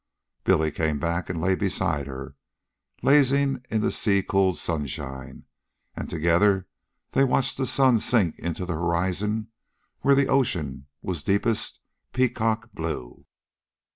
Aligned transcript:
Billy 0.45 0.71
came 0.71 0.97
back 0.97 1.29
and 1.29 1.39
lay 1.39 1.53
beside 1.53 2.07
her, 2.07 2.35
lazying 3.03 3.63
in 3.69 3.81
the 3.81 3.91
sea 3.91 4.23
cool 4.23 4.55
sunshine, 4.55 5.43
and 5.95 6.09
together 6.09 6.67
they 7.11 7.23
watched 7.23 7.55
the 7.57 7.67
sun 7.67 7.99
sink 7.99 8.39
into 8.39 8.65
the 8.65 8.73
horizon 8.73 9.49
where 9.99 10.15
the 10.15 10.27
ocean 10.27 10.87
was 11.03 11.21
deepest 11.21 11.79
peacock 12.13 12.71
blue. 12.73 13.27